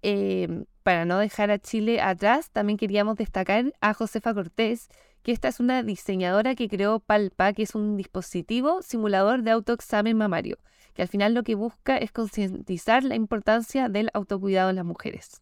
para 0.82 1.06
no 1.06 1.20
dejar 1.20 1.52
a 1.52 1.60
Chile 1.60 2.02
atrás, 2.02 2.50
también 2.52 2.78
queríamos 2.78 3.18
destacar 3.18 3.74
a 3.82 3.94
Josefa 3.94 4.34
Cortés, 4.34 4.90
que 5.26 5.32
esta 5.32 5.48
es 5.48 5.60
una 5.60 5.82
diseñadora 5.82 6.54
que 6.54 6.70
creó 6.70 7.00
Palpa, 7.00 7.52
que 7.54 7.64
es 7.64 7.74
un 7.74 7.98
dispositivo 7.98 8.84
simulador 8.84 9.42
de 9.42 9.50
autoexamen 9.50 10.16
mamario, 10.16 10.60
que 10.94 11.02
al 11.02 11.08
final 11.08 11.34
lo 11.34 11.42
que 11.42 11.56
busca 11.56 11.98
es 11.98 12.12
concientizar 12.12 13.04
la 13.04 13.16
importancia 13.16 13.90
del 13.90 14.12
autocuidado 14.14 14.70
en 14.70 14.76
las 14.76 14.86
mujeres. 14.86 15.42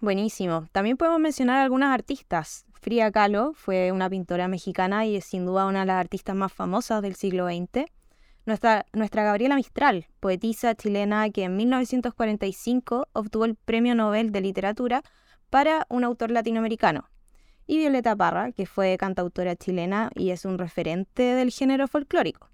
Buenísimo. 0.00 0.68
También 0.72 0.96
podemos 0.96 1.20
mencionar 1.20 1.58
algunas 1.58 1.92
artistas. 1.92 2.64
Frida 2.80 3.12
Kahlo 3.12 3.52
fue 3.52 3.92
una 3.92 4.08
pintora 4.08 4.48
mexicana 4.48 5.04
y 5.04 5.16
es 5.16 5.26
sin 5.26 5.44
duda 5.44 5.66
una 5.66 5.80
de 5.80 5.86
las 5.86 6.00
artistas 6.00 6.34
más 6.34 6.50
famosas 6.50 7.02
del 7.02 7.14
siglo 7.14 7.46
XX. 7.46 7.84
Nuestra, 8.46 8.86
Gabriela 8.94 9.54
Mistral, 9.54 10.06
poetisa 10.20 10.74
chilena 10.74 11.28
que 11.28 11.44
en 11.44 11.56
1945 11.56 13.06
obtuvo 13.12 13.44
el 13.44 13.54
Premio 13.54 13.94
Nobel 13.94 14.32
de 14.32 14.40
Literatura 14.40 15.02
para 15.50 15.84
un 15.90 16.04
autor 16.04 16.30
latinoamericano. 16.30 17.10
Y 17.70 17.78
Violeta 17.78 18.16
Parra, 18.16 18.50
que 18.50 18.66
fue 18.66 18.96
cantautora 18.98 19.54
chilena 19.54 20.10
y 20.16 20.30
es 20.30 20.44
un 20.44 20.58
referente 20.58 21.22
del 21.22 21.52
género 21.52 21.86
folclórico. 21.86 22.50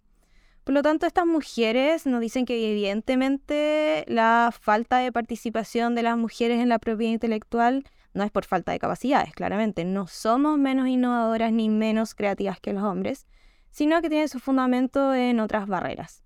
Por 0.63 0.75
lo 0.75 0.83
tanto, 0.83 1.07
estas 1.07 1.25
mujeres 1.25 2.05
nos 2.05 2.21
dicen 2.21 2.45
que 2.45 2.71
evidentemente 2.71 4.05
la 4.09 4.53
falta 4.53 4.99
de 4.99 5.13
participación 5.13 5.95
de 5.95 6.03
las 6.03 6.19
mujeres 6.19 6.61
en 6.61 6.69
la 6.69 6.79
propiedad 6.79 7.15
intelectual 7.15 7.85
no 8.13 8.25
es 8.25 8.31
por 8.31 8.45
falta 8.45 8.73
de 8.73 8.79
capacidades, 8.79 9.33
claramente. 9.33 9.87
No 9.87 10.07
somos 10.07 10.59
menos 10.59 10.87
innovadoras 10.87 11.51
ni 11.51 11.71
menos 11.71 12.15
creativas 12.15 12.61
que 12.61 12.75
los 12.75 12.83
hombres, 12.83 13.27
sino 13.71 14.03
que 14.03 14.11
tiene 14.11 14.29
su 14.29 14.39
fundamento 14.39 15.15
en 15.15 15.41
otras 15.41 15.67
barreras. 15.67 16.25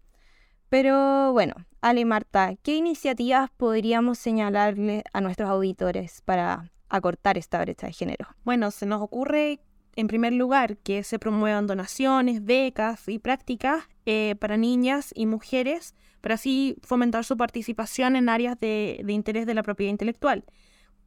Pero 0.68 1.32
bueno, 1.32 1.54
Ale 1.80 2.00
y 2.00 2.04
Marta, 2.06 2.56
¿qué 2.64 2.74
iniciativas 2.74 3.50
podríamos 3.56 4.18
señalarle 4.18 5.04
a 5.12 5.20
nuestros 5.20 5.48
auditores 5.48 6.22
para 6.22 6.72
acortar 6.90 7.38
esta 7.38 7.60
brecha 7.60 7.86
de 7.86 7.92
género? 7.92 8.26
Bueno, 8.44 8.70
se 8.70 8.84
nos 8.84 9.00
ocurre 9.00 9.60
en 9.96 10.06
primer 10.06 10.32
lugar 10.32 10.76
que 10.76 11.02
se 11.02 11.18
promuevan 11.18 11.66
donaciones, 11.66 12.44
becas 12.44 13.08
y 13.08 13.18
prácticas 13.18 13.84
eh, 14.06 14.36
para 14.38 14.56
niñas 14.56 15.12
y 15.14 15.26
mujeres 15.26 15.94
para 16.20 16.34
así 16.34 16.76
fomentar 16.82 17.24
su 17.24 17.36
participación 17.38 18.14
en 18.14 18.28
áreas 18.28 18.60
de, 18.60 19.02
interés 19.08 19.46
de 19.46 19.54
la 19.54 19.62
propiedad 19.62 19.90
intelectual. 19.90 20.44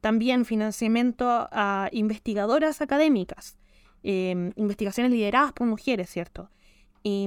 También 0.01 0.43
financiamiento 0.43 1.47
a 1.51 1.87
investigadoras 1.91 2.81
académicas 2.81 3.57
Em, 4.03 4.51
investigaciones 4.57 5.13
lideradas 5.13 5.53
por 5.53 5.65
mujeres, 5.65 6.09
¿cierto? 6.09 6.49
Y 7.03 7.25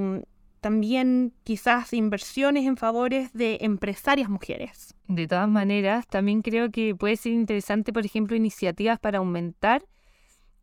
también 0.67 1.33
quizás 1.45 1.93
inversiones 1.93 2.67
en 2.67 2.77
favores 2.77 3.33
de 3.33 3.59
empresarias 3.61 4.29
mujeres. 4.29 4.97
De 5.07 5.29
todas 5.29 5.49
maneras, 5.49 6.09
también 6.09 6.43
creo 6.43 6.73
que 6.73 6.93
puede 6.93 7.15
ser 7.15 7.31
interesante, 7.31 7.93
por 7.93 8.05
ejemplo, 8.05 8.35
iniciativas 8.35 8.99
para 8.99 9.19
aumentar 9.19 9.85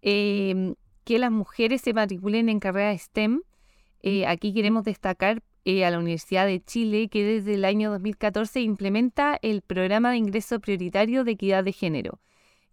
em, 0.02 0.76
que 1.06 1.20
las 1.20 1.32
mujeres 1.32 1.80
se 1.80 1.94
matriculen 1.94 2.50
en 2.50 2.60
carreras 2.60 3.04
STEM. 3.04 3.44
Eh, 4.02 4.28
aquí 4.28 4.54
queremos 4.54 4.84
destacar 4.84 5.42
eh, 5.64 5.86
a 5.86 5.92
la 5.92 6.00
Universidad 6.00 6.48
de 6.48 6.62
Chile, 6.62 7.08
que 7.08 7.24
desde 7.24 7.54
el 7.54 7.64
año 7.64 7.90
2014 7.90 8.60
implementa 8.60 9.40
el 9.42 9.62
programa 9.62 10.12
de 10.12 10.18
ingreso 10.18 10.60
prioritario 10.60 11.24
de 11.24 11.32
equidad 11.32 11.64
de 11.64 11.72
género 11.72 12.20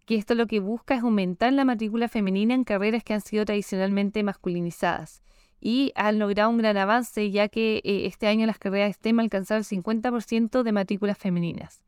que 0.05 0.15
esto 0.15 0.35
lo 0.35 0.47
que 0.47 0.59
busca 0.59 0.95
es 0.95 1.03
aumentar 1.03 1.53
la 1.53 1.63
matrícula 1.63 2.09
femenina 2.09 2.55
en 2.55 2.65
carreras 2.65 3.03
que 3.03 3.13
han 3.13 3.21
sido 3.21 3.45
tradicionalmente 3.45 4.23
masculinizadas. 4.23 5.21
Y 5.61 5.93
han 5.95 6.19
logrado 6.19 6.49
un 6.49 6.57
gran 6.57 6.75
avance 6.75 7.29
ya 7.29 7.47
que 7.47 7.77
eh, 7.83 8.07
este 8.07 8.27
año 8.27 8.47
las 8.47 8.57
carreras 8.57 8.95
STEM 8.95 9.19
alcanzaron 9.19 9.63
el 9.69 9.83
50% 9.83 10.63
de 10.63 10.71
matrículas 10.71 11.17
femeninas. 11.17 11.83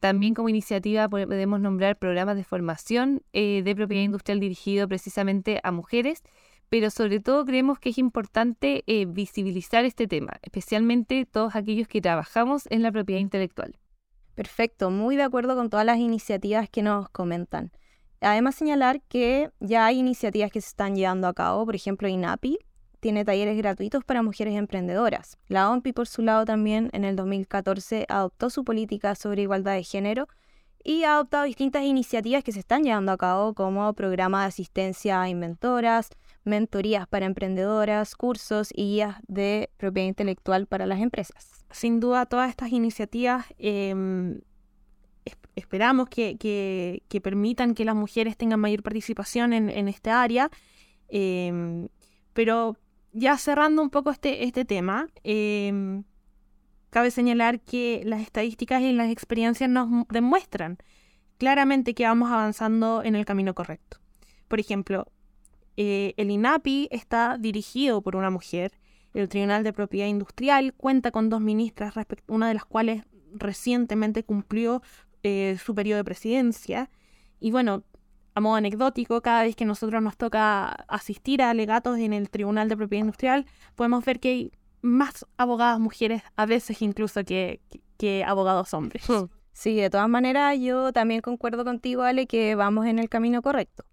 También 0.00 0.34
como 0.34 0.48
iniciativa 0.48 1.08
podemos 1.08 1.60
nombrar 1.60 1.96
programas 1.96 2.34
de 2.34 2.42
formación 2.42 3.22
eh, 3.32 3.62
de 3.64 3.76
propiedad 3.76 4.02
industrial 4.02 4.40
dirigido 4.40 4.88
precisamente 4.88 5.60
a 5.62 5.70
mujeres, 5.70 6.24
pero 6.68 6.90
sobre 6.90 7.20
todo 7.20 7.44
creemos 7.44 7.78
que 7.78 7.90
es 7.90 7.98
importante 7.98 8.82
eh, 8.88 9.06
visibilizar 9.06 9.84
este 9.84 10.08
tema, 10.08 10.32
especialmente 10.42 11.24
todos 11.24 11.54
aquellos 11.54 11.86
que 11.86 12.00
trabajamos 12.00 12.64
en 12.70 12.82
la 12.82 12.90
propiedad 12.90 13.20
intelectual. 13.20 13.78
Perfecto, 14.34 14.90
muy 14.90 15.14
de 15.14 15.22
acuerdo 15.22 15.54
con 15.54 15.70
todas 15.70 15.86
las 15.86 15.98
iniciativas 15.98 16.68
que 16.68 16.82
nos 16.82 17.08
comentan. 17.10 17.70
Además, 18.20 18.56
señalar 18.56 19.02
que 19.02 19.50
ya 19.60 19.86
hay 19.86 19.98
iniciativas 19.98 20.50
que 20.50 20.60
se 20.60 20.68
están 20.68 20.96
llevando 20.96 21.28
a 21.28 21.34
cabo, 21.34 21.64
por 21.64 21.76
ejemplo, 21.76 22.08
INAPI, 22.08 22.58
tiene 23.02 23.24
talleres 23.24 23.56
gratuitos 23.56 24.04
para 24.04 24.22
mujeres 24.22 24.54
emprendedoras. 24.54 25.36
La 25.48 25.68
OMPI, 25.72 25.92
por 25.92 26.06
su 26.06 26.22
lado, 26.22 26.44
también 26.44 26.88
en 26.92 27.04
el 27.04 27.16
2014 27.16 28.06
adoptó 28.08 28.48
su 28.48 28.62
política 28.62 29.16
sobre 29.16 29.42
igualdad 29.42 29.74
de 29.74 29.82
género 29.82 30.28
y 30.84 31.02
ha 31.02 31.14
adoptado 31.14 31.42
distintas 31.42 31.82
iniciativas 31.82 32.44
que 32.44 32.52
se 32.52 32.60
están 32.60 32.84
llevando 32.84 33.10
a 33.10 33.16
cabo 33.16 33.54
como 33.54 33.92
programa 33.94 34.42
de 34.42 34.46
asistencia 34.46 35.20
a 35.20 35.28
inventoras, 35.28 36.10
mentorías 36.44 37.08
para 37.08 37.26
emprendedoras, 37.26 38.14
cursos 38.14 38.70
y 38.72 38.92
guías 38.92 39.16
de 39.26 39.70
propiedad 39.78 40.06
intelectual 40.06 40.68
para 40.68 40.86
las 40.86 41.00
empresas. 41.00 41.64
Sin 41.72 41.98
duda, 41.98 42.26
todas 42.26 42.50
estas 42.50 42.70
iniciativas 42.70 43.46
em, 43.58 44.42
esperamos 45.56 46.08
que, 46.08 47.02
permitan 47.20 47.74
que 47.74 47.84
las 47.84 47.96
mujeres 47.96 48.36
tengan 48.36 48.60
mayor 48.60 48.84
participación 48.84 49.52
en, 49.54 49.70
en 49.70 49.88
esta 49.88 50.22
área. 50.22 50.50
Em, 51.08 51.88
pero 52.32 52.76
ya 53.12 53.36
cerrando 53.38 53.82
un 53.82 53.90
poco 53.90 54.10
este, 54.10 54.44
este 54.44 54.64
tema, 54.64 55.08
em, 55.22 56.04
cabe 56.90 57.10
señalar 57.10 57.60
que 57.60 58.02
las 58.04 58.20
estadísticas 58.20 58.82
y 58.82 58.92
las 58.92 59.10
experiencias 59.10 59.68
nos 59.70 60.06
demuestran 60.08 60.78
claramente 61.38 61.94
que 61.94 62.04
vamos 62.04 62.30
avanzando 62.30 63.02
en 63.02 63.14
el 63.14 63.24
camino 63.24 63.54
correcto. 63.54 63.98
Por 64.48 64.60
ejemplo, 64.60 65.06
eh, 65.76 66.14
el 66.16 66.30
INAPI 66.30 66.88
está 66.90 67.38
dirigido 67.38 68.02
por 68.02 68.16
una 68.16 68.30
mujer, 68.30 68.72
el 69.14 69.28
Tribunal 69.28 69.62
de 69.62 69.72
Propiedad 69.72 70.08
Industrial 70.08 70.72
cuenta 70.74 71.10
con 71.10 71.28
dos 71.28 71.40
ministras, 71.40 71.94
una 72.26 72.48
de 72.48 72.54
las 72.54 72.64
cuales 72.64 73.04
recientemente 73.34 74.24
cumplió 74.24 74.82
eh, 75.22 75.58
su 75.62 75.74
periodo 75.74 75.98
de 75.98 76.04
presidencia. 76.04 76.90
Y 77.38 77.50
bueno, 77.50 77.84
a 78.34 78.40
modo 78.40 78.54
anecdótico, 78.56 79.20
cada 79.20 79.42
vez 79.42 79.56
que 79.56 79.64
nosotros 79.64 80.02
nos 80.02 80.16
toca 80.16 80.68
asistir 80.88 81.42
a 81.42 81.50
alegatos 81.50 81.98
en 81.98 82.12
el 82.12 82.30
Tribunal 82.30 82.68
de 82.68 82.76
Propiedad 82.76 83.04
Industrial, 83.04 83.46
podemos 83.74 84.04
ver 84.04 84.20
que 84.20 84.28
hay 84.28 84.52
más 84.80 85.26
abogadas 85.36 85.78
mujeres, 85.78 86.22
a 86.36 86.46
veces 86.46 86.82
incluso 86.82 87.24
que, 87.24 87.60
que, 87.98 88.24
abogados 88.24 88.74
hombres. 88.74 89.08
Hmm. 89.08 89.26
Sí, 89.52 89.76
de 89.76 89.90
todas 89.90 90.08
maneras, 90.08 90.58
yo 90.58 90.92
también 90.92 91.20
concuerdo 91.20 91.64
contigo, 91.64 92.02
Ale, 92.02 92.26
que 92.26 92.54
vamos 92.54 92.86
en 92.86 92.98
el 92.98 93.10
camino 93.10 93.42
correcto. 93.42 93.84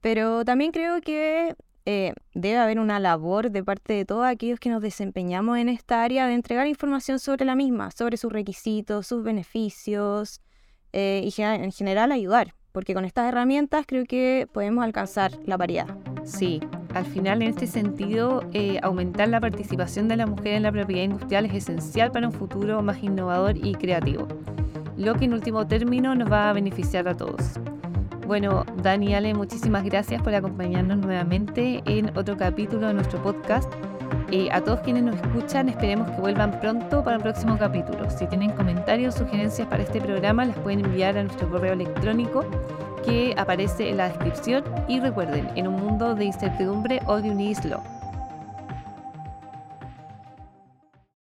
Pero 0.00 0.44
también 0.44 0.72
creo 0.72 1.00
que 1.00 1.54
eh, 1.84 2.12
debe 2.34 2.58
haber 2.58 2.80
una 2.80 2.98
labor 2.98 3.52
de 3.52 3.62
parte 3.62 3.92
de 3.92 4.04
todos 4.04 4.26
aquellos 4.26 4.58
que 4.58 4.68
nos 4.68 4.82
desempeñamos 4.82 5.58
en 5.58 5.68
esta 5.68 6.02
área 6.02 6.26
de 6.26 6.34
entregar 6.34 6.66
información 6.66 7.20
sobre 7.20 7.44
la 7.44 7.54
misma, 7.54 7.92
sobre 7.92 8.16
sus 8.16 8.32
requisitos, 8.32 9.06
sus 9.06 9.22
beneficios 9.22 10.40
eh, 10.92 11.22
y 11.24 11.42
en 11.42 11.70
general 11.70 12.10
ayudar 12.10 12.54
porque 12.76 12.92
con 12.92 13.06
estas 13.06 13.26
herramientas 13.26 13.86
creo 13.88 14.04
que 14.04 14.46
podemos 14.52 14.84
alcanzar 14.84 15.32
la 15.46 15.56
paridad. 15.56 15.86
Sí, 16.24 16.60
al 16.92 17.06
final 17.06 17.40
en 17.40 17.48
este 17.48 17.66
sentido, 17.66 18.42
eh, 18.52 18.78
aumentar 18.82 19.28
la 19.30 19.40
participación 19.40 20.08
de 20.08 20.18
la 20.18 20.26
mujer 20.26 20.48
en 20.48 20.64
la 20.64 20.72
propiedad 20.72 21.04
industrial 21.04 21.46
es 21.46 21.54
esencial 21.54 22.12
para 22.12 22.26
un 22.26 22.34
futuro 22.34 22.82
más 22.82 23.02
innovador 23.02 23.56
y 23.56 23.72
creativo, 23.76 24.28
lo 24.98 25.14
que 25.14 25.24
en 25.24 25.32
último 25.32 25.66
término 25.66 26.14
nos 26.14 26.30
va 26.30 26.50
a 26.50 26.52
beneficiar 26.52 27.08
a 27.08 27.16
todos. 27.16 27.58
Bueno, 28.26 28.66
Dani 28.82 29.14
Ale, 29.14 29.32
muchísimas 29.32 29.82
gracias 29.82 30.20
por 30.20 30.34
acompañarnos 30.34 30.98
nuevamente 30.98 31.82
en 31.86 32.14
otro 32.14 32.36
capítulo 32.36 32.88
de 32.88 32.92
nuestro 32.92 33.22
podcast. 33.22 33.72
Eh, 34.32 34.48
a 34.50 34.60
todos 34.60 34.80
quienes 34.80 35.04
nos 35.04 35.14
escuchan, 35.16 35.68
esperemos 35.68 36.10
que 36.10 36.20
vuelvan 36.20 36.58
pronto 36.58 37.04
para 37.04 37.16
el 37.16 37.22
próximo 37.22 37.56
capítulo. 37.56 38.10
Si 38.10 38.26
tienen 38.26 38.50
comentarios 38.50 39.14
o 39.14 39.18
sugerencias 39.18 39.68
para 39.68 39.84
este 39.84 40.00
programa, 40.00 40.44
las 40.44 40.58
pueden 40.58 40.84
enviar 40.84 41.16
a 41.16 41.22
nuestro 41.22 41.48
correo 41.48 41.74
electrónico 41.74 42.44
que 43.04 43.34
aparece 43.36 43.88
en 43.88 43.98
la 43.98 44.08
descripción. 44.08 44.64
Y 44.88 44.98
recuerden, 44.98 45.48
en 45.54 45.68
un 45.68 45.76
mundo 45.76 46.16
de 46.16 46.24
incertidumbre, 46.24 47.00
odio 47.06 47.30
un 47.30 47.40
islo. 47.40 47.80